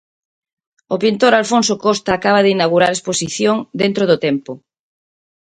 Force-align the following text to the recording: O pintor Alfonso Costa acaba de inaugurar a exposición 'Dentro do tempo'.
O 0.93 0.95
pintor 1.03 1.33
Alfonso 1.35 1.73
Costa 1.85 2.11
acaba 2.13 2.43
de 2.45 2.53
inaugurar 2.55 2.89
a 2.91 2.97
exposición 2.97 3.55
'Dentro 3.79 4.03
do 4.09 4.17
tempo'. 4.25 4.57